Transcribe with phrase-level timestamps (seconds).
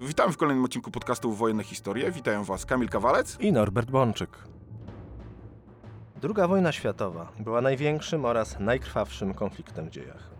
[0.00, 2.12] Witamy w kolejnym odcinku podcastu Wojenne Historie.
[2.12, 3.36] Witają Was Kamil Kawalec.
[3.40, 4.30] i Norbert Bączyk.
[6.20, 10.30] Druga wojna światowa była największym oraz najkrwawszym konfliktem w dziejach.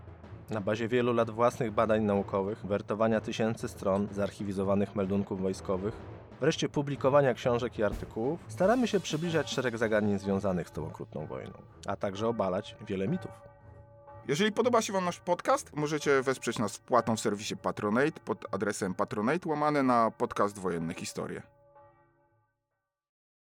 [0.51, 5.95] Na bazie wielu lat własnych badań naukowych, wertowania tysięcy stron zarchiwizowanych meldunków wojskowych,
[6.41, 11.53] wreszcie publikowania książek i artykułów, staramy się przybliżać szereg zagadnień związanych z tą okrutną wojną,
[11.87, 13.54] a także obalać wiele mitów.
[14.29, 18.95] Jeżeli podoba się Wam nasz podcast, możecie wesprzeć nas wpłatą w serwisie Patronate pod adresem
[18.95, 21.43] patronate łamane na podcast Wojenne Historie.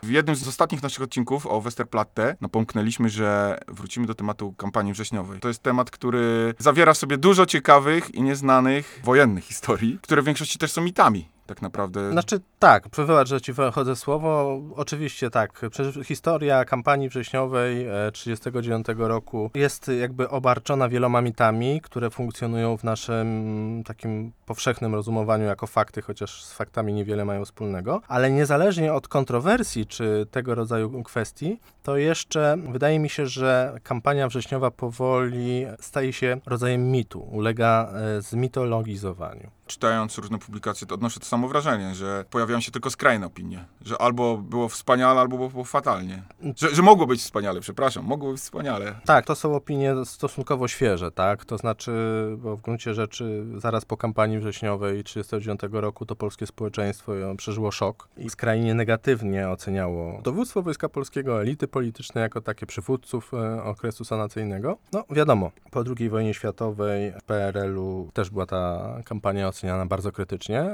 [0.03, 5.39] W jednym z ostatnich naszych odcinków o Westerplatte napomknęliśmy, że wrócimy do tematu kampanii wrześniowej.
[5.39, 10.25] To jest temat, który zawiera w sobie dużo ciekawych i nieznanych wojennych historii, które w
[10.25, 11.36] większości też są mitami.
[11.47, 12.11] Tak naprawdę.
[12.11, 14.61] Znaczy tak, wybacz, że ci wchodzę w słowo.
[14.75, 15.61] Oczywiście tak.
[16.03, 17.75] Historia kampanii wrześniowej
[18.13, 25.67] 1939 roku jest jakby obarczona wieloma mitami, które funkcjonują w naszym takim powszechnym rozumowaniu jako
[25.67, 28.01] fakty, chociaż z faktami niewiele mają wspólnego.
[28.07, 34.27] Ale niezależnie od kontrowersji czy tego rodzaju kwestii, to jeszcze wydaje mi się, że kampania
[34.27, 39.56] wrześniowa powoli staje się rodzajem mitu, ulega e, zmitologizowaniu.
[39.67, 43.65] Czytając różne publikacje, to odnoszę to samo wrażenie, że pojawiają się tylko skrajne opinie.
[43.85, 46.23] Że albo było wspaniale, albo było fatalnie.
[46.55, 48.95] Że, że mogło być wspaniale, przepraszam, mogło być wspaniale.
[49.05, 51.45] Tak, to są opinie stosunkowo świeże, tak?
[51.45, 51.91] To znaczy,
[52.37, 58.07] bo w gruncie rzeczy zaraz po kampanii wrześniowej 1939 roku to polskie społeczeństwo przeżyło szok
[58.17, 64.77] i skrajnie negatywnie oceniało dowództwo Wojska Polskiego, elity polityczne jako takie przywódców e, okresu sanacyjnego.
[64.93, 70.69] No wiadomo, po II wojnie światowej w PRL-u też była ta kampania oceniana bardzo krytycznie,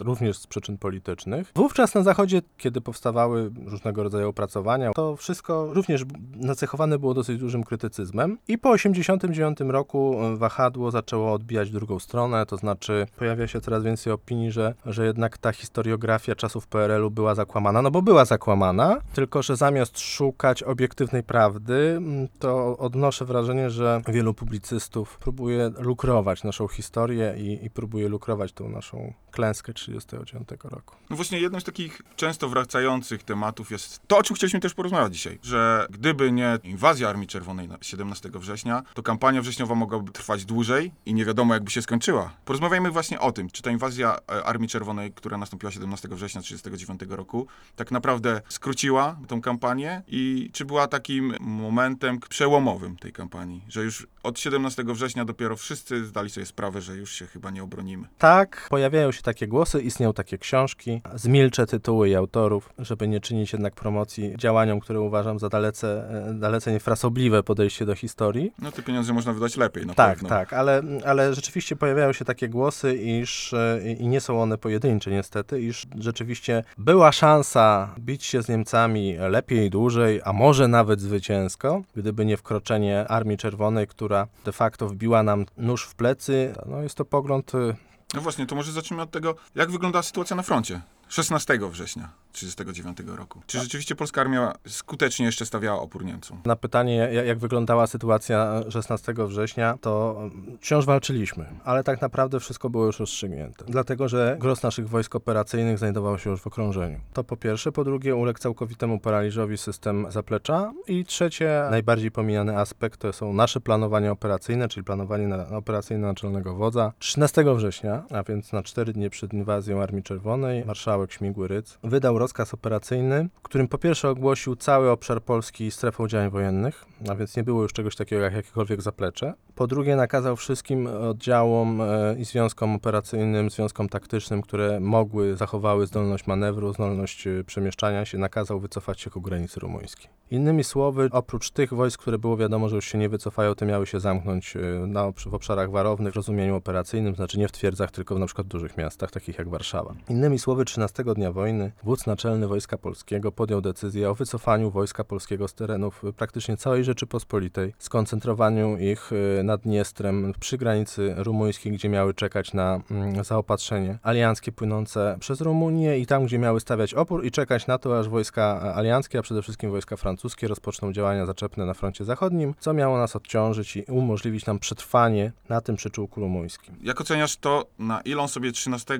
[0.00, 1.52] również z przyczyn politycznych.
[1.54, 6.04] Wówczas na Zachodzie, kiedy powstawały różnego rodzaju opracowania, to wszystko również
[6.36, 8.38] nacechowane było dosyć dużym krytycyzmem.
[8.48, 13.82] I po 1989 roku e, wahadło zaczęło odbijać drugą stronę, to znaczy pojawia się coraz
[13.82, 18.96] więcej opinii, że, że jednak ta historiografia czasów PRL-u była zakłamana, no bo była zakłamana,
[19.14, 22.00] tylko że zamiast szukać obiektywnej prawdy,
[22.38, 28.68] to odnoszę wrażenie, że wielu publicystów próbuje lukrować naszą historię i, i próbuje lukrować tą
[28.68, 30.96] naszą klęskę 1939 roku.
[31.10, 35.12] No właśnie jednym z takich często wracających tematów jest to, o czym chcieliśmy też porozmawiać
[35.12, 40.44] dzisiaj, że gdyby nie inwazja Armii Czerwonej na 17 września, to kampania wrześniowa mogłaby trwać
[40.44, 42.32] dłużej i nie wiadomo jakby się skończyła.
[42.44, 47.16] Porozmawiajmy właśnie o tym, czy ta inwazja e, Armii Czerwonej, która nastąpiła 17 września 1939
[47.16, 53.82] roku, tak naprawdę skróciła tą kampanię i czy była takim momentem przełomowym tej kampanii, że
[53.82, 58.08] już od 17 września dopiero wszyscy zdali sobie sprawę, że już się chyba nie obronimy.
[58.18, 61.02] Tak, pojawiają się takie głosy, istnieją takie książki.
[61.14, 66.34] Zmilczę tytuły i autorów, żeby nie czynić jednak promocji działaniom, które uważam za dalece, e,
[66.34, 68.52] dalece niefrasobliwe podejście do historii.
[68.58, 70.28] No te pieniądze można wydać lepiej, na Tak, pewno.
[70.28, 75.10] tak, ale, ale rzeczywiście pojawiają się takie głosy, iż e, i nie są one pojedyncze
[75.10, 81.82] niestety, iż rzeczywiście była szansa bić się z Niemcami lepiej, dłużej, a może nawet zwycięsko,
[81.96, 86.52] gdyby nie wkroczenie Armii Czerwonej, która de facto wbiła nam nóż w plecy.
[86.66, 87.74] No jest to pogląd e,
[88.14, 93.18] No właśnie, to może zacznijmy od tego, jak wyglądała sytuacja na froncie 16 września 1939
[93.18, 93.42] roku.
[93.46, 96.40] Czy rzeczywiście polska armia skutecznie jeszcze stawiała opór Niemcom?
[96.44, 102.40] Na pytanie, ja- jak wyglądała sytuacja 16 września, to mm, wciąż walczyliśmy, ale tak naprawdę
[102.40, 103.64] wszystko było już rozstrzygnięte.
[103.68, 107.00] Dlatego, że gros naszych wojsk operacyjnych znajdował się już w okrążeniu.
[107.12, 107.72] To po pierwsze.
[107.72, 110.72] Po drugie, uległ całkowitemu paraliżowi system zaplecza.
[110.88, 116.54] I trzecie, najbardziej pomijany aspekt to są nasze planowanie operacyjne, czyli planowanie na, operacyjne naczelnego
[116.54, 116.92] wodza.
[116.98, 122.18] 13 września, a więc na 4 dni przed inwazją Armii Czerwonej, marszałek Śmigły Rydz wydał
[122.18, 127.36] rozkaz operacyjny, w którym po pierwsze ogłosił cały obszar Polski strefą działań wojennych, a więc
[127.36, 129.34] nie było już czegoś takiego jak jakiekolwiek zaplecze.
[129.54, 136.26] Po drugie nakazał wszystkim oddziałom e, i związkom operacyjnym, związkom taktycznym, które mogły, zachowały zdolność
[136.26, 140.10] manewru, zdolność e, przemieszczania się, nakazał wycofać się ku granicy rumuńskiej.
[140.30, 143.86] Innymi słowy, oprócz tych wojsk, które było wiadomo, że już się nie wycofają, te miały
[143.86, 148.14] się zamknąć e, na, w obszarach warownych w rozumieniu operacyjnym, znaczy nie w twierdzach, tylko
[148.14, 149.94] w na przykład dużych miastach, takich jak Warszawa.
[150.08, 155.48] Innymi słowy, 13 dnia wojny wódz naczelny Wojska Polskiego podjął decyzję o wycofaniu Wojska Polskiego
[155.48, 161.88] z terenów e, praktycznie całej Rzeczypospolitej, skoncentrowaniu ich e, nad Dniestrem przy granicy rumuńskiej, gdzie
[161.88, 167.24] miały czekać na mm, zaopatrzenie alianckie płynące przez Rumunię i tam, gdzie miały stawiać opór
[167.24, 171.26] i czekać na to, aż wojska e, alianckie, a przede wszystkim wojska francuskie rozpoczną działania
[171.26, 176.20] zaczepne na froncie zachodnim, co miało nas odciążyć i umożliwić nam przetrwanie na tym przyczółku
[176.20, 176.74] rumuńskim.
[176.82, 178.98] Jak oceniasz to, na ile on sobie 13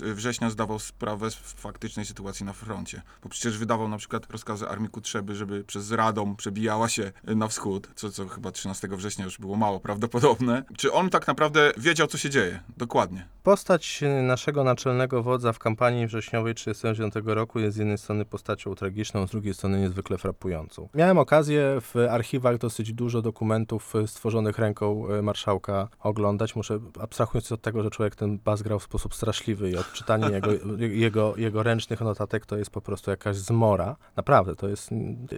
[0.00, 3.02] września zdawał sprawę sprawę z faktycznej sytuacji na froncie.
[3.22, 7.88] Bo przecież wydawał na przykład rozkazy Armii Kutrzeby, żeby przez Radom przebijała się na wschód,
[7.94, 10.62] co, co chyba 13 września już było mało prawdopodobne.
[10.76, 12.60] Czy on tak naprawdę wiedział, co się dzieje?
[12.76, 13.26] Dokładnie.
[13.42, 19.26] Postać naszego naczelnego wodza w kampanii wrześniowej 1939 roku jest z jednej strony postacią tragiczną,
[19.26, 20.88] z drugiej strony niezwykle frapującą.
[20.94, 26.56] Miałem okazję w archiwach dosyć dużo dokumentów e, stworzonych ręką e, marszałka oglądać.
[26.56, 30.50] Muszę, abstrahując od tego, że człowiek ten bas grał w sposób straszliwy i odczytanie jego,
[30.94, 33.96] jego, jego ręcznych notatek to jest po prostu jakaś zmora.
[34.16, 34.90] Naprawdę, to jest,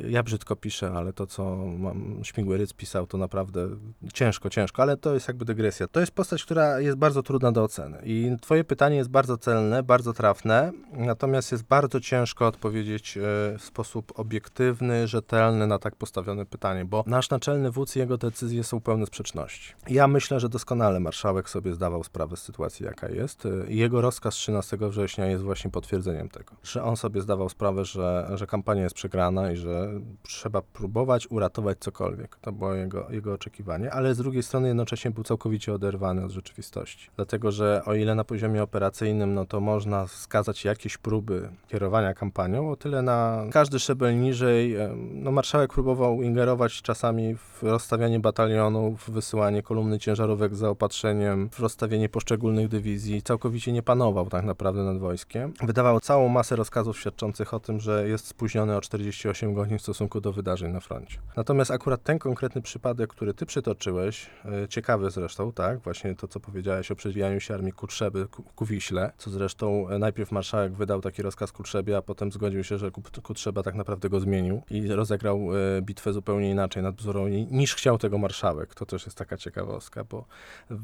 [0.08, 3.68] ja brzydko piszę, ale to, co mam, Śmigły Ryc pisał, to naprawdę
[4.14, 5.88] ciężko, ciężko, ale to jest jakby dygresja.
[5.88, 7.98] To jest postać, która jest bardzo trudna do oceny.
[8.04, 13.20] I twoje pytanie jest bardzo celne, bardzo trafne, natomiast jest bardzo ciężko odpowiedzieć e,
[13.58, 18.64] w sposób obiektywny, rzetelny na tak postawione pytanie, bo nasz naczelny wódz i jego decyzje
[18.64, 19.74] są pełne sprzeczności.
[19.88, 23.46] Ja myślę, że doskonale marszałek sobie zdawał sprawę z sytuacji, jaka jest.
[23.46, 28.30] E, Jego rozkaz 13 września jest właśnie potwierdzeniem tego, że on sobie zdawał sprawę, że,
[28.34, 32.36] że kampania jest przegrana i że trzeba próbować uratować cokolwiek.
[32.36, 37.10] To było jego, jego oczekiwanie, ale z drugiej strony jednocześnie był całkowicie oderwany od rzeczywistości.
[37.16, 42.70] Dlatego, że o ile na poziomie operacyjnym, no to można wskazać jakieś próby kierowania kampanią,
[42.70, 49.00] o tyle na każdy szczebel niżej, em, no marszałek próbował ingerować czasami w rozstawianie batalionów,
[49.00, 53.22] w wysyłanie kolumny ciężarówek z zaopatrzeniem, w rozstawienie poszczególnych dywizji.
[53.22, 55.35] Całkowicie nie panował tak naprawdę nad wojskiem.
[55.62, 60.20] Wydawał całą masę rozkazów świadczących o tym, że jest spóźniony o 48 godzin w stosunku
[60.20, 61.18] do wydarzeń na froncie.
[61.36, 66.40] Natomiast akurat ten konkretny przypadek, który ty przytoczyłeś, e, ciekawy zresztą, tak, właśnie to, co
[66.40, 71.00] powiedziałeś o przedwijaniu się armii Kutrzeby ku, ku Wiśle, co zresztą e, najpierw marszałek wydał
[71.00, 74.88] taki rozkaz Kutrzebie, a potem zgodził się, że Kut- Kutrzeba tak naprawdę go zmienił i
[74.88, 75.38] rozegrał
[75.78, 78.74] e, bitwę zupełnie inaczej nad Bzurą ni- niż chciał tego marszałek.
[78.74, 80.24] To też jest taka ciekawostka, bo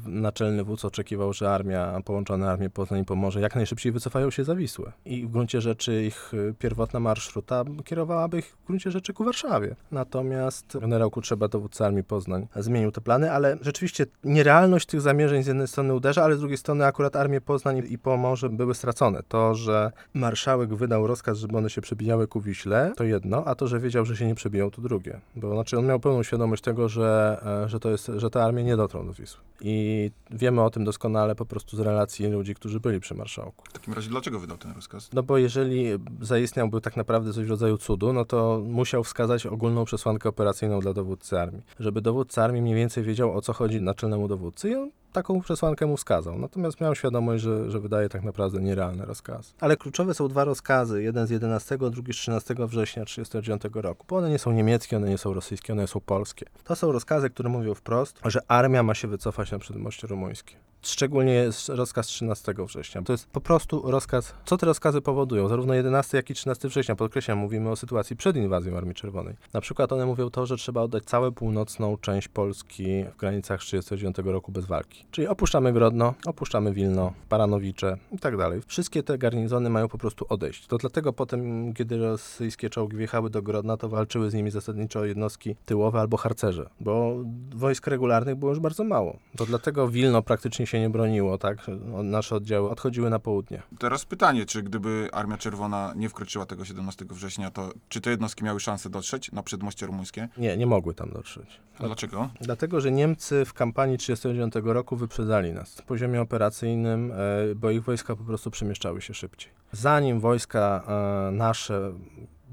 [0.05, 4.55] naczelny wódz oczekiwał, że armia, połączone armie Poznań i Pomorze jak najszybciej wycofają się za
[4.55, 4.91] Wisłę.
[5.05, 9.75] I w gruncie rzeczy ich y, pierwotna marszruta kierowałaby ich w gruncie rzeczy ku Warszawie.
[9.91, 15.47] Natomiast generał Kutrzeba, dowódca armii Poznań, zmienił te plany, ale rzeczywiście nierealność tych zamierzeń z
[15.47, 19.23] jednej strony uderza, ale z drugiej strony akurat armie Poznań i Pomorze były stracone.
[19.27, 23.67] To, że marszałek wydał rozkaz, żeby one się przebijały ku Wiśle, to jedno, a to,
[23.67, 25.19] że wiedział, że się nie przebiją, to drugie.
[25.35, 28.63] Bo znaczy on miał pełną świadomość tego, że, e, że, to jest, że te armie
[28.63, 29.41] nie dotrą do Wisły.
[29.61, 33.65] I wiemy o tym doskonale po prostu z relacji ludzi, którzy byli przy marszałku.
[33.69, 35.09] W takim razie dlaczego wydał ten rozkaz?
[35.13, 35.85] No bo jeżeli
[36.21, 40.93] zaistniałby tak naprawdę coś w rodzaju cudu, no to musiał wskazać ogólną przesłankę operacyjną dla
[40.93, 41.63] dowódcy armii.
[41.79, 45.85] Żeby dowódca armii mniej więcej wiedział, o co chodzi naczelnemu dowódcy i on taką przesłankę
[45.85, 46.39] mu wskazał.
[46.39, 49.53] Natomiast miał świadomość, że, że wydaje tak naprawdę nierealne rozkazy.
[49.59, 54.17] Ale kluczowe są dwa rozkazy, jeden z 11, drugi z 13 września 1939 roku, bo
[54.17, 56.45] one nie są niemieckie, one nie są rosyjskie, one są polskie.
[56.63, 60.55] To są rozkazy, które mówią wprost, że armia ma się wycofać na przedmoście rumuńskie.
[60.85, 63.01] Szczególnie jest rozkaz 13 września.
[63.01, 64.33] To jest po prostu rozkaz.
[64.45, 65.47] Co te rozkazy powodują?
[65.47, 69.35] Zarówno 11, jak i 13 września, podkreślam, mówimy o sytuacji przed inwazją Armii Czerwonej.
[69.53, 74.33] Na przykład one mówią to, że trzeba oddać całą północną część Polski w granicach 1939
[74.33, 75.05] roku bez walki.
[75.11, 78.61] Czyli opuszczamy Grodno, opuszczamy Wilno, Baranowicze i tak dalej.
[78.67, 80.67] Wszystkie te garnizony mają po prostu odejść.
[80.67, 85.55] To dlatego potem, kiedy rosyjskie czołgi wjechały do Grodna, to walczyły z nimi zasadniczo jednostki
[85.65, 87.15] tyłowe albo harcerze, bo
[87.55, 89.17] wojsk regularnych było już bardzo mało.
[89.37, 91.57] To dlatego Wilno praktycznie się nie broniło, tak?
[92.03, 93.61] Nasze oddziały odchodziły na południe.
[93.79, 98.43] Teraz pytanie, czy gdyby Armia Czerwona nie wkroczyła tego 17 września, to czy te jednostki
[98.43, 100.29] miały szansę dotrzeć na przedmoście rumuńskie?
[100.37, 101.59] Nie, nie mogły tam dotrzeć.
[101.79, 102.29] A dlaczego?
[102.41, 107.15] Dlatego, że Niemcy w kampanii 1939 roku wyprzedzali nas na poziomie operacyjnym, e,
[107.55, 109.51] bo ich wojska po prostu przemieszczały się szybciej.
[109.71, 110.83] Zanim wojska
[111.27, 111.93] e, nasze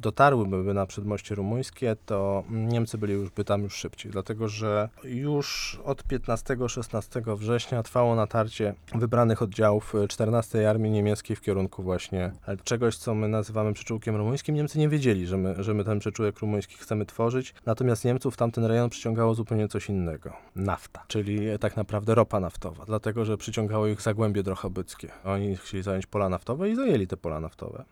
[0.01, 5.79] dotarłyby na przedmoście rumuńskie, to Niemcy byli już by tam już szybciej, dlatego że już
[5.85, 12.57] od 15-16 września trwało natarcie wybranych oddziałów e, 14 Armii Niemieckiej w kierunku właśnie e,
[12.57, 14.55] czegoś, co my nazywamy przyczółkiem rumuńskim.
[14.55, 18.65] Niemcy nie wiedzieli, że my, że my ten przyczółek rumuński chcemy tworzyć, natomiast Niemców tamten
[18.65, 20.33] rejon przyciągało zupełnie coś innego.
[20.57, 25.09] Nafta, czyli e, tak naprawdę ropa naftowa, dlatego że przyciągało ich Zagłębie Drochobyckie.
[25.25, 27.85] Oni chcieli zająć pola naftowe i zajęli te pola naftowe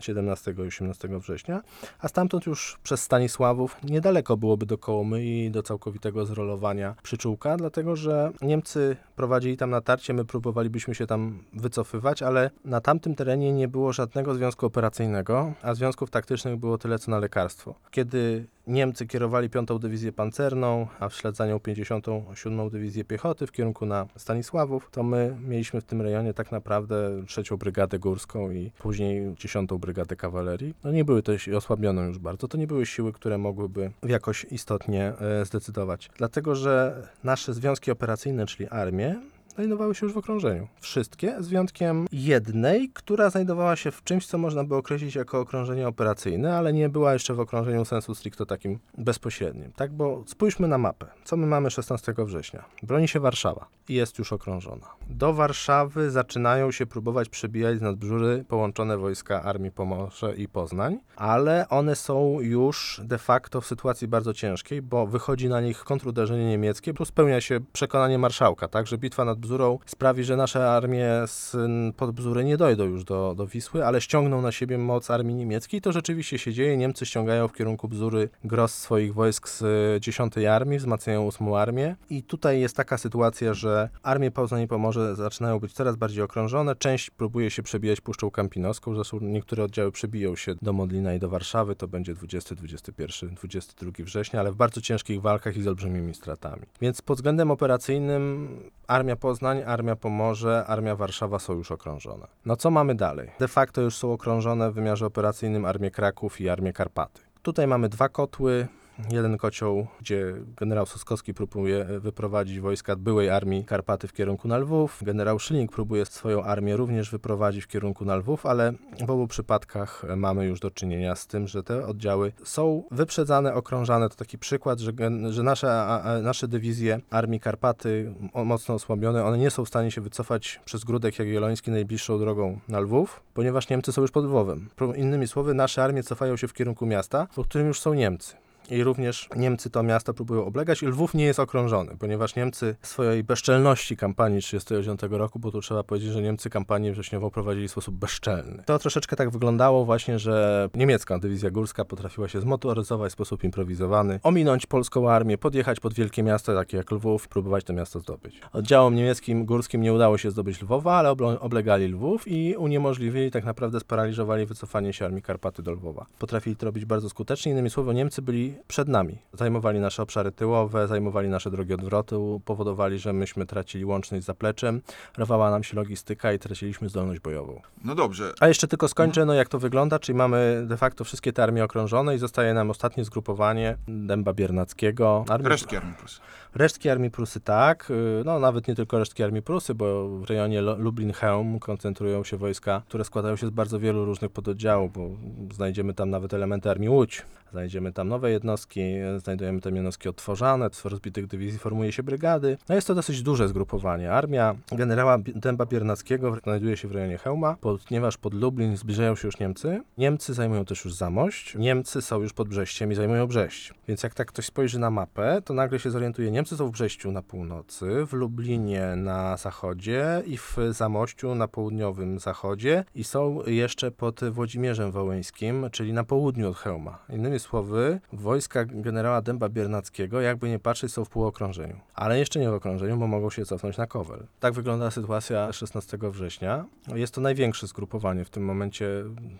[0.00, 1.55] 17 i 18 września,
[2.00, 7.96] a stamtąd już przez Stanisławów niedaleko byłoby do Kołomy i do całkowitego zrolowania przyczółka, dlatego
[7.96, 13.68] że Niemcy prowadzili tam natarcie, my próbowalibyśmy się tam wycofywać, ale na tamtym terenie nie
[13.68, 17.74] było żadnego związku operacyjnego, a związków taktycznych było tyle co na lekarstwo.
[17.90, 19.68] Kiedy Niemcy kierowali 5.
[19.80, 22.70] Dywizję Pancerną, a w ślad za nią 57.
[22.70, 27.42] Dywizję Piechoty w kierunku na Stanisławów, to my mieliśmy w tym rejonie tak naprawdę 3.
[27.58, 29.70] Brygadę Górską i później 10.
[29.70, 30.74] Brygadę Kawalerii.
[30.84, 35.12] No nie były to osłabioną już bardzo, to nie były siły, które mogłyby jakoś istotnie
[35.20, 36.10] e, zdecydować.
[36.16, 39.16] Dlatego, że nasze związki operacyjne, czyli armie,
[39.56, 40.68] znajdowały się już w okrążeniu.
[40.80, 45.88] Wszystkie, z wyjątkiem jednej, która znajdowała się w czymś, co można by określić jako okrążenie
[45.88, 49.72] operacyjne, ale nie była jeszcze w okrążeniu sensu stricto takim bezpośrednim.
[49.72, 51.06] Tak, bo spójrzmy na mapę.
[51.24, 52.64] Co my mamy 16 września?
[52.82, 54.86] Broni się Warszawa i jest już okrążona.
[55.10, 61.68] Do Warszawy zaczynają się próbować przebijać z nadbrzury połączone wojska Armii Pomorze i Poznań, ale
[61.68, 66.94] one są już de facto w sytuacji bardzo ciężkiej, bo wychodzi na nich kontruderzenie niemieckie,
[66.94, 71.56] plus spełnia się przekonanie marszałka, tak, że bitwa nad Bzurą sprawi, że nasze armie z
[71.96, 75.80] pod Bzury nie dojdą już do, do Wisły, ale ściągną na siebie moc armii niemieckiej.
[75.80, 76.76] To rzeczywiście się dzieje.
[76.76, 79.64] Niemcy ściągają w kierunku Bzury gros swoich wojsk z
[80.02, 85.16] 10 armii, wzmacniają 8 armię i tutaj jest taka sytuacja, że armie Poznań i Pomorze
[85.16, 86.76] zaczynają być coraz bardziej okrążone.
[86.76, 91.28] Część próbuje się przebijać Puszczą Kampinowską, zresztą niektóre oddziały przebiją się do Modlina i do
[91.28, 91.76] Warszawy.
[91.76, 96.62] To będzie 20, 21, 22 września, ale w bardzo ciężkich walkach i z olbrzymimi stratami.
[96.80, 98.48] Więc pod względem operacyjnym
[98.86, 99.35] Armia Poznań,
[99.66, 102.26] Armia Pomorze, Armia Warszawa są już okrążone.
[102.46, 103.30] No co mamy dalej?
[103.38, 107.20] De facto już są okrążone w wymiarze operacyjnym Armię Kraków i Armię Karpaty.
[107.42, 108.66] Tutaj mamy dwa kotły.
[109.10, 115.00] Jeden kocioł, gdzie generał Suskowski próbuje wyprowadzić wojska byłej armii Karpaty w kierunku na Lwów.
[115.02, 118.72] Generał Szyling próbuje swoją armię również wyprowadzić w kierunku na Lwów, ale
[119.06, 124.08] w obu przypadkach mamy już do czynienia z tym, że te oddziały są wyprzedzane, okrążane.
[124.08, 124.92] To taki przykład, że,
[125.30, 125.88] że nasze,
[126.22, 131.18] nasze dywizje Armii Karpaty mocno osłabione, one nie są w stanie się wycofać przez Grudek
[131.18, 134.68] Jagielloński najbliższą drogą na Lwów, ponieważ Niemcy są już pod Lwowem.
[134.96, 138.45] Innymi słowy, nasze armie cofają się w kierunku miasta, po którym już są Niemcy.
[138.70, 143.24] I również Niemcy to miasto próbują oblegać i Lwów nie jest okrążony, ponieważ Niemcy swojej
[143.24, 147.94] bezczelności kampanii 1939 roku, bo tu trzeba powiedzieć, że Niemcy kampanię wrześniową prowadzili w sposób
[147.94, 148.62] bezczelny.
[148.66, 154.20] To troszeczkę tak wyglądało właśnie, że niemiecka dywizja górska potrafiła się zmotoryzować w sposób improwizowany,
[154.22, 158.40] ominąć polską armię, podjechać pod wielkie miasto, takie jak Lwów, próbować to miasto zdobyć.
[158.52, 163.80] Oddziałom niemieckim górskim nie udało się zdobyć Lwowa, ale oblegali Lwów i uniemożliwili, tak naprawdę
[163.80, 166.06] sparaliżowali wycofanie się armii Karpaty do Lwowa.
[166.18, 169.18] Potrafili to robić bardzo skutecznie, innymi słowy Niemcy byli przed nami.
[169.32, 174.82] Zajmowali nasze obszary tyłowe, zajmowali nasze drogi odwrotu, powodowali, że myśmy tracili łączność z zapleczem,
[175.18, 177.60] rwała nam się logistyka i traciliśmy zdolność bojową.
[177.84, 181.32] No dobrze, A jeszcze tylko skończę, no jak to wygląda, czyli mamy de facto wszystkie
[181.32, 185.24] te armie okrążone i zostaje nam ostatnie zgrupowanie Dęba Biernackiego.
[185.28, 186.20] Armii, resztki armii Prusy.
[186.56, 190.62] Resztki Armii Prusy tak, y, no nawet nie tylko resztki Armii Prusy, bo w rejonie
[190.62, 195.08] Lublin-Chełm koncentrują się wojska, które składają się z bardzo wielu różnych pododdziałów, bo
[195.54, 198.80] znajdziemy tam nawet elementy Armii Łódź, znajdziemy tam nowe jednostki,
[199.16, 202.58] znajdujemy tam jednostki odtworzane, z rozbitych dywizji formuje się brygady.
[202.68, 204.12] No jest to dosyć duże zgrupowanie.
[204.12, 209.38] Armia generała Dęba Biernackiego znajduje się w rejonie Chełma, ponieważ pod Lublin zbliżają się już
[209.38, 209.80] Niemcy.
[209.98, 213.74] Niemcy zajmują też już Zamość, Niemcy są już pod Brześciem i zajmują Brześć.
[213.88, 217.12] Więc jak tak ktoś spojrzy na mapę, to nagle się zorientuje, Niemcy są w Brześciu
[217.12, 223.90] na północy, w Lublinie na zachodzie i w Zamościu na południowym zachodzie i są jeszcze
[223.90, 226.98] pod Włodzimierzem Wołyńskim, czyli na południu od Chełma.
[227.08, 231.80] Innymi słowy, wojska generała Dęba Biernackiego, jakby nie patrzeć, są w półokrążeniu.
[231.94, 234.26] Ale jeszcze nie w okrążeniu, bo mogą się cofnąć na Kowel.
[234.40, 236.64] Tak wygląda sytuacja 16 września.
[236.94, 238.88] Jest to największe zgrupowanie w tym momencie,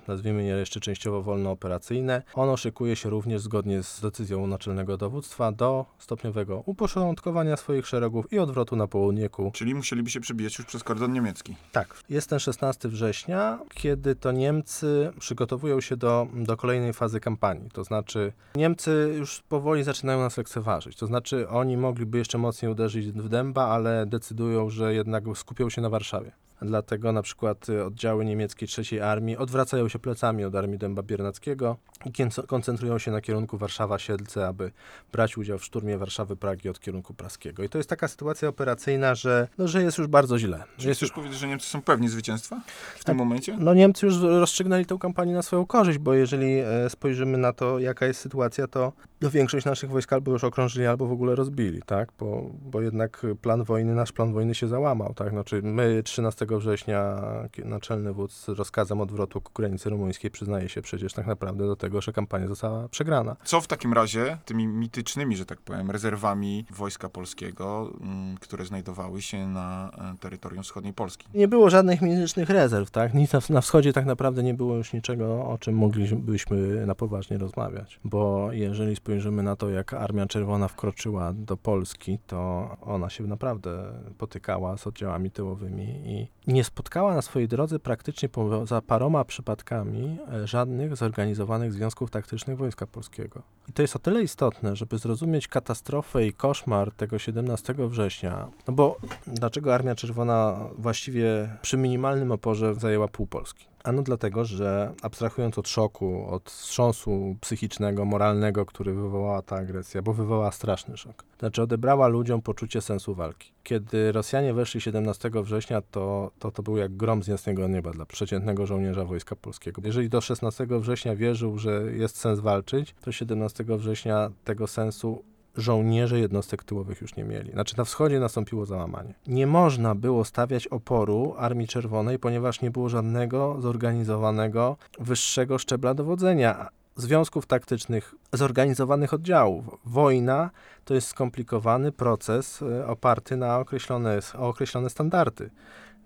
[0.09, 2.23] nazwijmy je jeszcze częściowo wolnooperacyjne.
[2.35, 8.38] Ono szykuje się również zgodnie z decyzją naczelnego dowództwa do stopniowego uporządkowania swoich szeregów i
[8.38, 11.57] odwrotu na południe ku Czyli musieliby się przebijać już przez kordon niemiecki.
[11.73, 17.71] tak, jest ten 16 września, kiedy to Niemcy przygotowują się do, do kolejnej fazy kampanii.
[17.71, 20.97] To znaczy, Niemcy już powoli zaczynają nas lekceważyć.
[20.97, 25.83] To znaczy, oni mogliby jeszcze mocniej uderzyć w dęba, ale decydują, że jednak skupią się
[25.83, 26.33] na Warszawie.
[26.63, 31.77] Dlatego na przykład y, oddziały niemieckiej III Armii odwracają się plecami od armii Dęba Biernackiego
[32.05, 32.13] i
[32.47, 34.71] koncentrują się na kierunku Warszawa-Siedlce, aby
[35.13, 37.63] brać udział w szturmie Warszawy Pragi od kierunku praskiego.
[37.63, 40.65] I to jest taka sytuacja operacyjna, że, no, że jest już bardzo źle.
[40.77, 42.61] Czy jest chcesz powiedzieć, że Niemcy są pewni zwycięstwa
[42.95, 43.17] w tym Tak.
[43.17, 43.57] momencie?
[43.61, 47.79] no Niemcy już rozstrzygnęli tę kampanię na swoją korzyść, bo jeżeli e, spojrzymy na to,
[47.79, 51.82] jaka jest sytuacja, to no, większość naszych wojsk albo już okrążyli, albo w ogóle rozbili,
[51.87, 52.12] tak?
[52.18, 55.30] Bo, bo jednak plan wojny, nasz plan wojny się załamał, tak?
[55.30, 57.23] Znaczy my 13 września
[57.64, 62.12] naczelny wódz rozkazem odwrotu ku granicy rumuńskiej przyznaje się przecież tak naprawdę do tego, że
[62.12, 63.37] kampania została przegrana.
[63.44, 69.23] Co w takim razie tymi mitycznymi, że tak powiem, rezerwami Wojska Polskiego, mm, które znajdowały
[69.23, 71.26] się na e, terytorium wschodniej Polski?
[71.35, 73.14] Nie było żadnych militycznych rezerw, tak?
[73.14, 77.38] Nic na, na wschodzie tak naprawdę nie było już niczego, o czym moglibyśmy na poważnie
[77.38, 78.00] rozmawiać.
[78.04, 83.93] Bo jeżeli spojrzymy na to, jak Armia Czerwona wkroczyła do Polski, to ona się naprawdę
[84.19, 90.47] potykała z oddziałami tyłowymi i nie spotkała na swojej drodze praktycznie poza paroma przypadkami e,
[90.47, 93.43] żadnych zorganizowanych związków taktycznych Wojska Polskiego.
[93.69, 98.49] I to jest o tyle istotne, żeby zrozumieć katastrofę i koszmar tego 17 września.
[98.69, 98.97] No bo
[99.27, 103.67] dlaczego Armia Czerwona właściwie przy minimalnym oporze zajęła pół Polski?
[103.87, 110.12] Ano dlatego, że abstrahując od szoku, od wstrząsu psychicznego, moralnego, który wywołała ta agresja, bo
[110.12, 111.25] wywołała straszny szok.
[111.38, 113.52] Znaczy odebrała ludziom poczucie sensu walki.
[113.62, 118.07] Kiedy Rosjanie weszli 17 września, to to, to był jak grom z jasnego nieba dla
[118.07, 119.83] przeciętnego żołnierza Wojska Polskiego.
[119.85, 125.25] Jeżeli do 16 września wierzył, że jest sens walczyć, to 17 września tego sensu
[125.57, 127.53] żołnierze jednostek tyłowych już nie mieli.
[127.53, 129.15] Znaczy na wschodzie nastąpiło załamanie.
[129.27, 136.69] Nie można było stawiać oporu Armii Czerwonej, ponieważ nie było żadnego zorganizowanego wyższego szczebla dowodzenia.
[136.97, 139.65] Związków taktycznych, zorganizowanych oddziałów.
[139.85, 140.51] Wojna
[140.85, 145.51] to jest skomplikowany proces e, oparty na określone, określone standardy.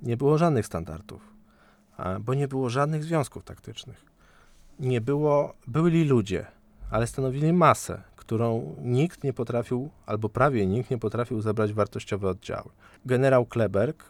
[0.02, 1.34] Nie było żadnych standardów,
[2.20, 4.04] bo nie było żadnych związków taktycznych.
[4.78, 6.46] Nie było, byli ludzie,
[6.90, 12.70] ale stanowili masę, którą nikt nie potrafił, albo prawie nikt nie potrafił zebrać wartościowe oddziały.
[13.06, 14.04] Generał Kleberg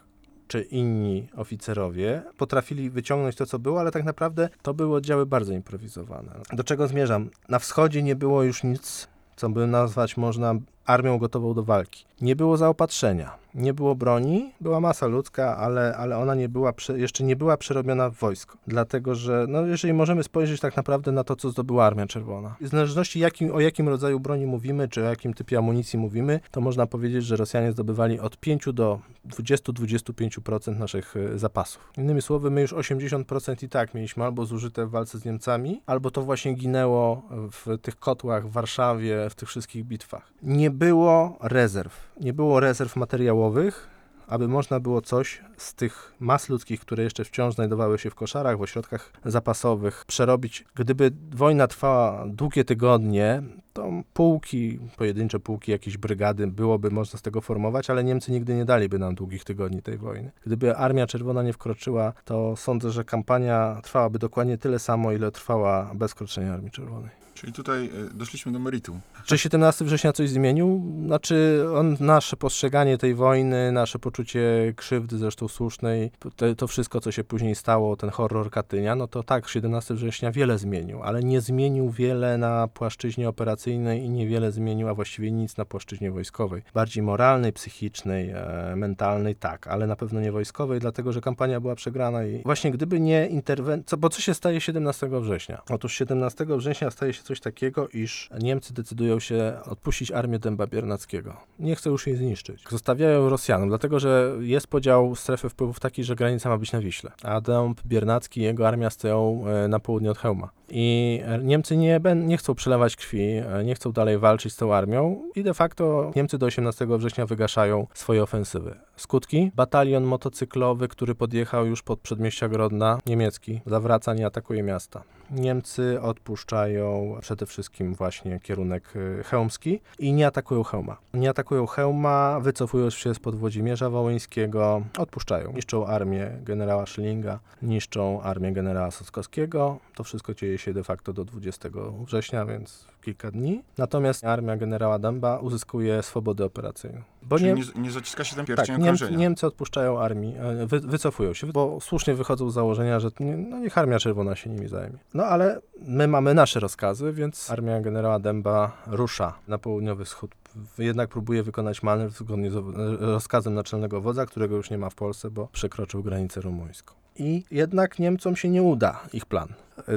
[0.47, 5.53] czy inni oficerowie potrafili wyciągnąć to, co było, ale tak naprawdę to były oddziały bardzo
[5.53, 6.31] improwizowane.
[6.53, 7.29] Do czego zmierzam?
[7.49, 12.05] Na wschodzie nie było już nic, co by nazwać można armią gotową do walki.
[12.21, 17.23] Nie było zaopatrzenia, nie było broni, była masa ludzka, ale, ale ona nie była, jeszcze
[17.23, 18.57] nie była przerobiona w wojsko.
[18.67, 22.55] Dlatego, że no, jeżeli możemy spojrzeć tak naprawdę na to, co zdobyła Armia Czerwona.
[22.61, 26.61] W zależności jakim, o jakim rodzaju broni mówimy, czy o jakim typie amunicji mówimy, to
[26.61, 31.91] można powiedzieć, że Rosjanie zdobywali od 5 do 20-25% naszych y, zapasów.
[31.97, 36.11] Innymi słowy, my już 80% i tak mieliśmy albo zużyte w walce z Niemcami, albo
[36.11, 37.21] to właśnie ginęło
[37.51, 40.31] w tych kotłach w Warszawie, w tych wszystkich bitwach.
[40.43, 42.11] Nie było rezerw.
[42.19, 43.87] Nie było rezerw materiałowych,
[44.27, 48.57] aby można było coś z tych mas ludzkich, które jeszcze wciąż znajdowały się w koszarach,
[48.57, 50.65] w ośrodkach zapasowych, przerobić.
[50.75, 57.41] Gdyby wojna trwała długie tygodnie, to pułki, pojedyncze pułki, jakieś brygady byłoby można z tego
[57.41, 60.31] formować, ale Niemcy nigdy nie daliby nam długich tygodni tej wojny.
[60.45, 65.91] Gdyby Armia Czerwona nie wkroczyła, to sądzę, że kampania trwałaby dokładnie tyle samo, ile trwała
[65.95, 67.21] bez wkroczenia Armii Czerwonej.
[67.41, 69.01] Czyli tutaj y, doszliśmy do meritum.
[69.25, 70.81] Czy 17 września coś zmienił?
[71.05, 77.11] Znaczy, on, nasze postrzeganie tej wojny, nasze poczucie krzywdy, zresztą słusznej, to, to wszystko, co
[77.11, 81.41] się później stało, ten horror Katynia, no to tak, 17 września wiele zmienił, ale nie
[81.41, 83.29] zmienił wiele na płaszczyźnie
[83.61, 86.61] operacyjnej i niewiele zmienił, a właściwie nic na płaszczyźnie wojskowej.
[86.73, 91.75] Bardziej moralnej, psychicznej, e, mentalnej, tak, ale na pewno nie wojskowej, dlatego, że kampania była
[91.75, 95.61] przegrana i właśnie gdyby nie interwencja, bo co się staje 17 września?
[95.69, 101.33] Otóż 17 września staje się coś takiego, iż Niemcy decydują się odpuścić armię Dęba Biernackiego.
[101.59, 102.63] Nie chcą już jej zniszczyć.
[102.69, 107.11] Zostawiają Rosjanom, dlatego że jest podział strefy wpływów taki, że granica ma być na Wiśle,
[107.23, 110.49] a Dęb Biernacki i jego armia stoją e, na południe od Chełma.
[110.71, 114.73] I e, Niemcy nie, nie chcą przelewać krwi, e, nie chcą dalej walczyć z tą
[114.73, 118.75] armią i de facto Niemcy do 18 września wygaszają swoje ofensywy.
[118.95, 119.51] Skutki?
[119.55, 125.03] Batalion motocyklowy, który podjechał już pod przedmieścia Grodna, niemiecki, zawraca, nie atakuje miasta.
[125.31, 130.97] Niemcy odpuszczają przede wszystkim właśnie kierunek y, chełmski i nie atakują Chełma.
[131.13, 135.53] Nie atakują Chełma, wycofują się spod Włodzimierza Wołyńskiego, odpuszczają.
[135.53, 139.79] Niszczą armię generała Schillinga, niszczą armię generała Sockowskiego.
[139.95, 141.69] To wszystko dzieje się de facto do 20
[142.05, 143.63] września, więc kilka dni.
[143.77, 147.01] Natomiast armia generała Dęba uzyskuje swobodę operacyjną.
[147.23, 149.17] Bo Czyli nie, nie, zaciska się ten tak, pierścień Niemcy, okrążenia.
[149.17, 153.59] Niemcy odpuszczają armii, e, wy, wycofują się, bo słusznie wychodzą z założenia, że nie, no
[153.59, 154.97] niech Armia Czerwona się nimi zajmie.
[155.13, 160.35] No ale my mamy nasze rozkazy, więc armia generała Dęba rusza na południowy wschód.
[160.77, 162.55] Jednak próbuje wykonać manewr zgodnie z
[162.99, 166.95] rozkazem naczelnego wodza, którego już nie ma w Polsce, bo przekroczył granicę rumuńską.
[167.15, 169.47] I jednak Niemcom się nie uda ich plan.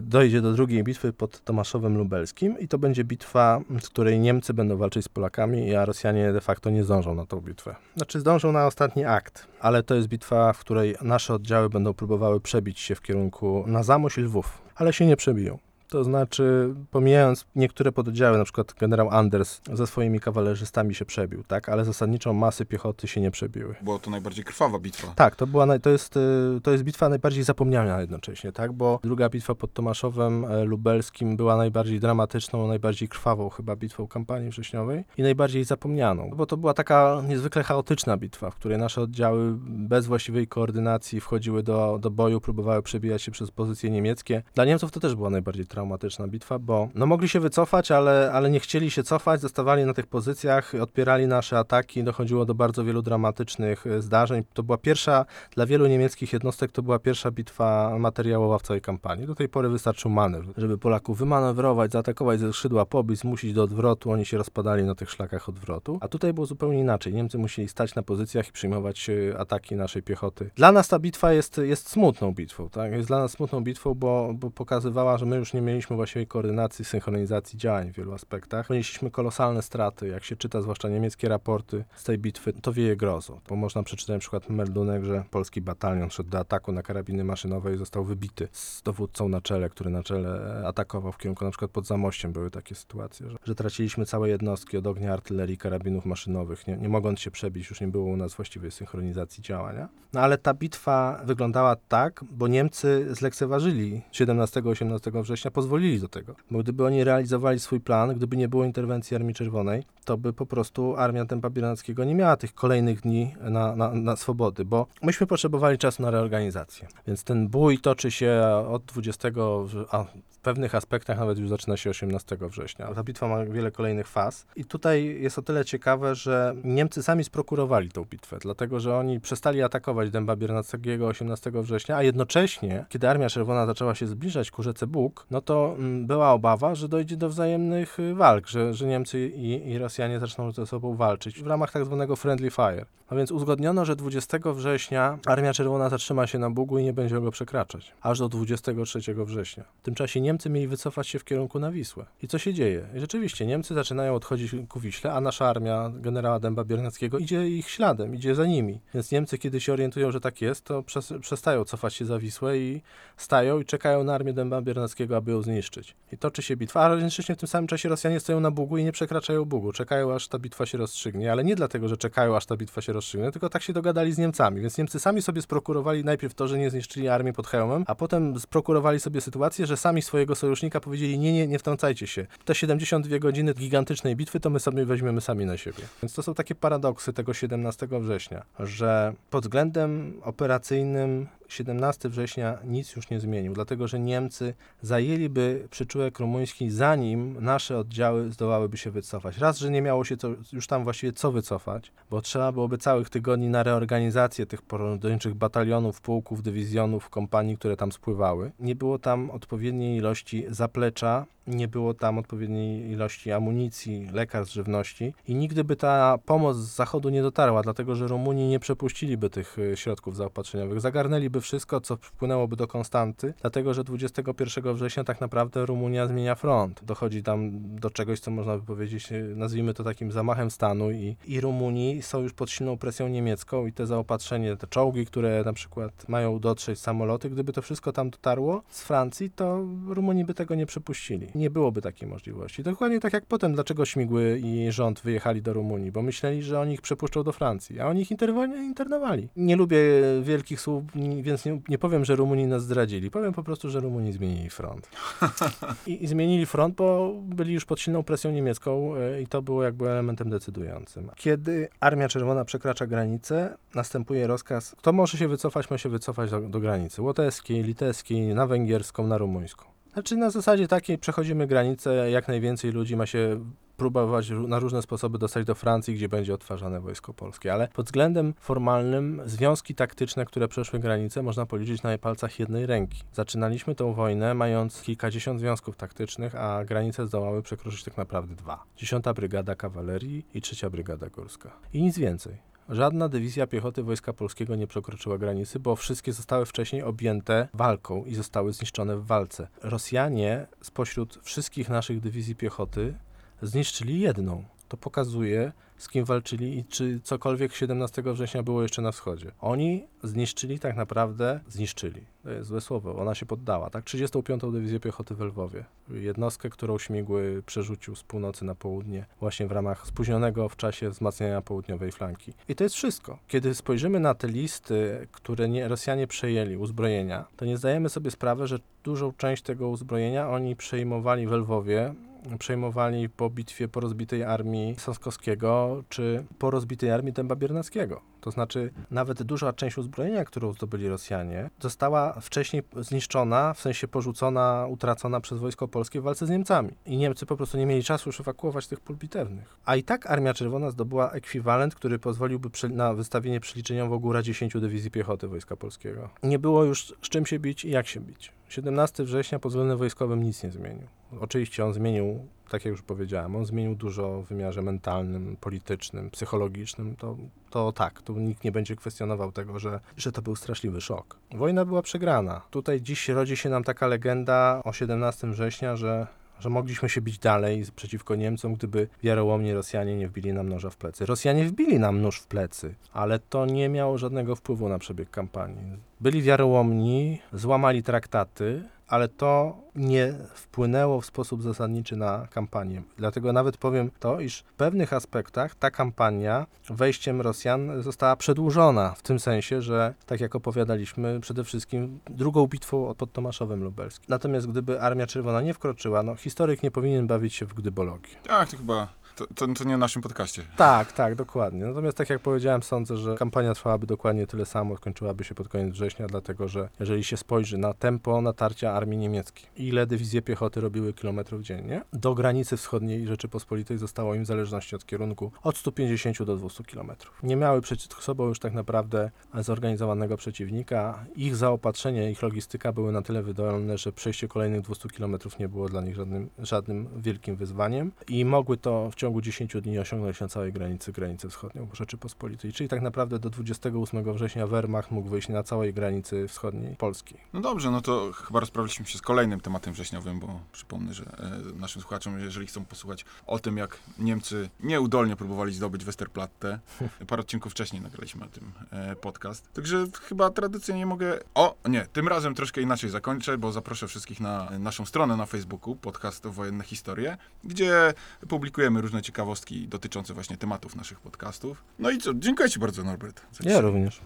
[0.02, 4.76] Dojdzie do drugiej bitwy pod Tomaszowem Lubelskim i to będzie bitwa, w której Niemcy będą
[4.76, 7.74] walczyć z Polakami, a Rosjanie de facto nie zdążą na tą bitwę.
[7.96, 12.40] Znaczy zdążą na ostatni akt, ale to jest bitwa, w której nasze oddziały będą próbowały
[12.40, 15.58] przebić się w kierunku na Zamość i Lwów, ale się nie przebiją.
[15.88, 21.68] To znaczy, pomijając niektóre pododdziały, na przykład generał Anders ze swoimi kawalerzystami się przebił, tak,
[21.68, 23.74] ale zasadniczo masy piechoty się nie przebiły.
[23.82, 25.12] Była to najbardziej krwawa bitwa.
[25.16, 28.72] Tak, to, była, naj- to, jest, y, to jest bitwa najbardziej zapomniana jednocześnie, tak?
[28.72, 34.50] Bo druga bitwa pod Tomaszowem e, Lubelskim była najbardziej dramatyczną, najbardziej krwawą chyba bitwą kampanii
[34.50, 36.30] wrześniowej i najbardziej zapomnianą.
[36.36, 41.62] Bo to była taka niezwykle chaotyczna bitwa, w której nasze oddziały bez właściwej koordynacji wchodziły
[41.62, 44.42] do, do boju, próbowały przebijać się przez pozycje niemieckie.
[44.54, 48.50] Dla Niemców to też była najbardziej traumatyczna bitwa, bo no mogli się wycofać, ale, ale
[48.50, 53.02] nie chcieli się cofać, zostawali na tych pozycjach, odpierali nasze ataki, dochodziło do bardzo wielu
[53.02, 54.44] dramatycznych e, zdarzeń.
[54.52, 59.26] To była pierwsza, dla wielu niemieckich jednostek, to była pierwsza bitwa materiałowa w całej kampanii.
[59.26, 64.10] Do tej pory wystarczył manewr, żeby Polaków wymanewrować, zaatakować ze skrzydła, pobić, zmusić do odwrotu,
[64.10, 65.98] oni się rozpadali na tych szlakach odwrotu.
[66.00, 67.14] A tutaj było zupełnie inaczej.
[67.14, 70.50] Niemcy musieli stać na pozycjach i przyjmować e, ataki naszej piechoty.
[70.56, 72.92] Dla nas ta bitwa jest, jest smutną bitwą, tak?
[72.92, 76.84] Jest dla nas smutną bitwą, bo, bo pokazywała, że my już nie mieliśmy właściwej koordynacji,
[76.84, 78.66] synchronizacji działań w wielu aspektach.
[78.66, 80.08] Ponieśliśmy kolosalne straty.
[80.08, 83.40] Jak się czyta zwłaszcza niemieckie raporty z tej bitwy, to wieje grozą.
[83.48, 87.74] Bo można przeczytać na przykład meldunek, że polski batalion szedł do ataku na karabiny maszynowe
[87.74, 91.70] i został wybity z dowódcą na czele, który na czele atakował w kierunku na przykład
[91.70, 92.32] pod Zamościem.
[92.32, 96.88] Były takie sytuacje, że, że traciliśmy całe jednostki od ognia artylerii, karabinów maszynowych, nie, nie
[96.88, 99.88] mogąc się przebić, już nie było u nas właściwej synchronizacji działania.
[100.12, 106.34] No ale ta bitwa wyglądała tak, bo Niemcy zlekceważyli 17-18 września, pozwolili do tego.
[106.50, 110.46] Bo gdyby oni realizowali swój plan, gdyby nie było interwencji Armii Czerwonej, to by po
[110.46, 115.26] prostu armia Tempa Biernackiego nie miała tych kolejnych dni na, na, na swobody, bo myśmy
[115.26, 116.88] potrzebowali czasu na reorganizację.
[117.06, 119.28] Więc ten bój toczy się od 20,
[119.64, 122.94] wrze- a w pewnych aspektach nawet już zaczyna się 18 września.
[122.94, 124.46] Ta bitwa ma wiele kolejnych faz.
[124.56, 129.20] I tutaj jest o tyle ciekawe, że Niemcy sami sprokurowali tą bitwę, dlatego że oni
[129.20, 134.62] przestali atakować Dęba Biernackiego 18 września, a jednocześnie, kiedy Armia Czerwona zaczęła się zbliżać ku
[134.62, 138.86] rzece Bóg, no to mm, była obawa, że dojdzie do wzajemnych y, walk, że, że
[138.86, 142.86] Niemcy i, i Rosjanie zaczną ze sobą walczyć w ramach tak zwanego friendly fire.
[143.08, 147.20] A więc uzgodniono, że 20 września Armia Czerwona zatrzyma się na Bugu i nie będzie
[147.20, 149.64] go przekraczać, aż do 23 września.
[149.78, 152.06] W tym czasie Niemcy mieli wycofać się w kierunku na Wisłę.
[152.22, 152.86] I co się dzieje?
[152.94, 158.14] Rzeczywiście Niemcy zaczynają odchodzić ku Wiśle, a nasza armia generała Dęba Biernackiego idzie ich śladem,
[158.14, 158.80] idzie za nimi.
[158.94, 162.58] Więc Niemcy, kiedy się orientują, że tak jest, to przes- przestają cofać się za Wisłę
[162.58, 162.82] i
[163.16, 165.96] stają i czekają na armię Dęba Biernackiego, aby ją zniszczyć.
[166.12, 168.84] I toczy się bitwa, ale jednocześnie w tym samym czasie Rosjanie stoją na Bugu i
[168.84, 169.72] nie przekraczają Bugu.
[170.14, 173.32] Aż ta bitwa się rozstrzygnie, ale nie dlatego, że czekają, aż ta bitwa się rozstrzygnie,
[173.32, 174.60] tylko tak się dogadali z Niemcami.
[174.60, 178.40] Więc Niemcy sami sobie sprokurowali najpierw to, że nie zniszczyli armii pod hełmem, a potem
[178.40, 182.26] sprokurowali sobie sytuację, że sami swojego sojusznika powiedzieli, nie, nie, nie wtrącajcie się.
[182.44, 185.82] Te 72 godziny gigantycznej bitwy to my sobie weźmiemy sami na siebie.
[186.02, 192.96] Więc to są takie paradoksy tego 17 września, że pod względem operacyjnym 17 września nic
[192.96, 199.38] już nie zmienił, dlatego że Niemcy zajęliby przyczółek rumuński zanim nasze oddziały zdołałyby się wycofać.
[199.38, 203.10] Raz, że nie miało się to, już tam właściwie co wycofać, bo trzeba byłoby całych
[203.10, 208.52] tygodni na reorganizację tych pojedynczych batalionów, pułków, dywizjonów, kompanii, które tam spływały.
[208.60, 215.34] Nie było tam odpowiedniej ilości zaplecza, nie było tam odpowiedniej ilości amunicji, lekarstw, żywności i
[215.34, 219.76] nigdy by ta pomoc z zachodu nie dotarła, dlatego że Rumuni nie przepuściliby tych y,
[219.76, 220.80] środków zaopatrzeniowych.
[220.80, 226.84] Zagarnęliby wszystko, co wpłynęłoby do Konstanty, dlatego że 21 września tak naprawdę Rumunia zmienia front.
[226.84, 231.16] Dochodzi tam do czegoś, co można by powiedzieć, y, nazwijmy to takim zamachem stanu i,
[231.26, 235.52] i Rumuni są już pod silną presją niemiecką i te zaopatrzenie, te czołgi, które na
[235.52, 240.54] przykład mają dotrzeć samoloty, gdyby to wszystko tam dotarło z Francji, to Rumuni by tego
[240.54, 241.28] nie przepuścili.
[241.34, 242.62] Nie byłoby takiej możliwości.
[242.62, 246.74] Dokładnie tak jak potem, dlaczego Śmigły i rząd wyjechali do Rumunii, bo myśleli, że oni
[246.74, 249.28] ich przepuszczą do Francji, a oni ich internowali.
[249.36, 249.78] Nie lubię
[250.22, 250.84] wielkich słów,
[251.22, 253.10] więc nie, nie powiem, że Rumuni nas zdradzili.
[253.10, 254.88] Powiem po prostu, że Rumuni zmienili front.
[255.86, 259.62] I, I zmienili front, bo byli już pod silną presją niemiecką e, i to było
[259.62, 261.10] jakby elementem decydującym.
[261.16, 266.40] Kiedy Armia Czerwona przekracza granicę, następuje rozkaz, kto może się wycofać, ma się wycofać do,
[266.40, 269.73] do granicy łotewskiej, litewskiej, na węgierską, na rumuńską.
[269.94, 273.44] Znaczy na zasadzie takiej przechodzimy granicę, jak najwięcej ludzi ma się
[273.76, 277.52] próbować ró- na różne sposoby dostać do Francji, gdzie będzie odtwarzane wojsko polskie.
[277.52, 283.02] Ale pod względem formalnym związki taktyczne, które przeszły granicę, można policzyć na palcach jednej ręki.
[283.12, 288.64] Zaczynaliśmy tą wojnę mając kilkadziesiąt związków taktycznych, a granice zdołały przekroczyć tak naprawdę dwa.
[288.76, 291.52] 10 Brygada Kawalerii i 3 Brygada Górska.
[291.72, 292.53] I nic więcej.
[292.68, 298.14] Żadna dywizja piechoty Wojska Polskiego nie przekroczyła granicy, bo wszystkie zostały wcześniej objęte walką i
[298.14, 299.48] zostały zniszczone w walce.
[299.62, 302.94] Rosjanie spośród wszystkich naszych dywizji piechoty
[303.42, 304.44] zniszczyli jedną.
[304.68, 309.32] To pokazuje, z kim walczyli i czy cokolwiek 17 września było jeszcze na wschodzie.
[309.40, 313.84] Oni zniszczyli tak naprawdę, zniszczyli, to jest złe słowo, ona się poddała, tak?
[313.84, 314.42] 35.
[314.52, 315.64] Dywizję Piechoty w Lwowie.
[315.90, 321.42] Jednostkę, którą Śmigły przerzucił z północy na południe, właśnie w ramach spóźnionego w czasie wzmacniania
[321.42, 322.32] południowej flanki.
[322.48, 323.18] I to jest wszystko.
[323.28, 328.46] Kiedy spojrzymy na te listy, które nie, Rosjanie przejęli, uzbrojenia, to nie zdajemy sobie sprawy,
[328.46, 331.94] że dużą część tego uzbrojenia oni przejmowali w Lwowie,
[332.38, 338.00] przejmowali po bitwie po rozbitej armii Saskowskiego, czy po rozbitej armii Dęba Biernackiego.
[338.20, 344.66] To znaczy, nawet duża część uzbrojenia, którą zdobyli Rosjanie, została wcześniej zniszczona, w sensie porzucona,
[344.68, 346.70] utracona przez wojsko polskie w walce z Niemcami.
[346.86, 349.56] I Niemcy po prostu nie mieli czasu już ewakuować tych pól bitewnych.
[349.64, 354.90] A i tak Armia Czerwona zdobyła ekwiwalent, który pozwoliłby na wystawienie przeliczeniowo góra 10 dywizji
[354.90, 356.10] piechoty Wojska Polskiego.
[356.22, 358.32] Nie było już z czym się bić i jak się bić.
[358.54, 360.86] 17 września pod względem wojskowym nic nie zmienił.
[361.20, 366.96] Oczywiście on zmienił, tak jak już powiedziałem, on zmienił dużo w wymiarze mentalnym, politycznym, psychologicznym.
[366.96, 367.16] To,
[367.50, 371.16] to tak, tu nikt nie będzie kwestionował tego, że, że to był straszliwy szok.
[371.34, 372.42] Wojna była przegrana.
[372.50, 376.06] Tutaj dziś rodzi się nam taka legenda o 17 września, że
[376.44, 380.76] że mogliśmy się bić dalej przeciwko Niemcom, gdyby wiarołomni Rosjanie nie wbili nam noża w
[380.76, 381.06] plecy.
[381.06, 385.76] Rosjanie wbili nam nóż w plecy, ale to nie miało żadnego wpływu na przebieg kampanii.
[386.00, 392.82] Byli wiarołomni, złamali traktaty, ale to nie wpłynęło w sposób zasadniczy na kampanię.
[392.96, 399.02] Dlatego nawet powiem to, iż w pewnych aspektach ta kampania wejściem Rosjan została przedłużona, w
[399.02, 404.06] tym sensie, że tak jak opowiadaliśmy, przede wszystkim drugą bitwą pod Tomaszowem Lubelskim.
[404.08, 408.16] Natomiast gdyby Armia Czerwona nie wkroczyła, no historyk nie powinien bawić się w gdybologii.
[408.26, 410.42] Tak, to chyba, to, to, to nie w naszym podcaście.
[410.56, 411.64] Tak, tak, dokładnie.
[411.64, 415.72] Natomiast tak jak powiedziałem, sądzę, że kampania trwałaby dokładnie tyle samo, skończyłaby się pod koniec
[415.72, 420.92] września, dlatego że jeżeli się spojrzy na tempo natarcia armii niemieckiej, ile dywizje piechoty robiły
[420.92, 426.36] kilometrów dziennie, do granicy wschodniej Rzeczypospolitej zostało im w zależności od kierunku od 150 do
[426.36, 427.22] 200 kilometrów.
[427.22, 431.04] Nie miały przeciw sobą już tak naprawdę zorganizowanego przeciwnika.
[431.16, 435.68] Ich zaopatrzenie, ich logistyka były na tyle wydolne, że przejście kolejnych 200 kilometrów nie było
[435.68, 440.28] dla nich żadnym, żadnym wielkim wyzwaniem i mogły to w ciągu 10 dni osiągnąć na
[440.28, 442.52] całej granicy, granicę wschodnią Rzeczypospolitej.
[442.52, 447.14] Czyli tak naprawdę do 28 września Wehrmacht mógł wyjść na całej granicy wschodniej Polski.
[447.32, 451.58] No dobrze, no to chyba rozprawiliśmy się z kolejnym tematem wrześniowym, bo przypomnę, że e,
[451.60, 456.58] naszym słuchaczom, jeżeli chcą posłuchać o tym, jak Niemcy nieudolnie próbowali zdobyć Westerplatte,
[457.08, 459.52] parę odcinków wcześniej nagraliśmy o tym e, podcast.
[459.52, 461.18] Także chyba tradycyjnie mogę...
[461.34, 465.76] O, nie, tym razem troszkę inaczej zakończę, bo zaproszę wszystkich na naszą stronę na Facebooku,
[465.76, 467.94] podcast Wojenne Historie, gdzie
[468.28, 471.64] publikujemy różne ciekawostki dotyczące właśnie tematów naszych podcastów.
[471.78, 473.26] No i co, dziękuję Ci bardzo, Norbert.
[473.40, 474.00] Ja również.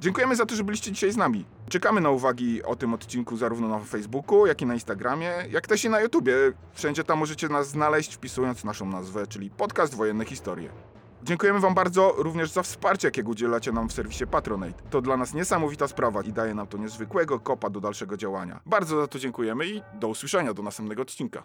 [0.00, 1.44] Dziękujemy za to, że byliście dzisiaj z nami.
[1.68, 5.84] Czekamy na uwagi o tym odcinku zarówno na Facebooku, jak i na Instagramie, jak też
[5.84, 6.34] i na YouTubie.
[6.72, 10.70] Wszędzie tam możecie nas znaleźć, wpisując naszą nazwę, czyli Podcast Wojenne Historie.
[11.22, 14.82] Dziękujemy Wam bardzo również za wsparcie, jakiego udzielacie nam w serwisie Patronate.
[14.90, 18.60] To dla nas niesamowita sprawa i daje nam to niezwykłego kopa do dalszego działania.
[18.66, 21.44] Bardzo za to dziękujemy i do usłyszenia do następnego odcinka.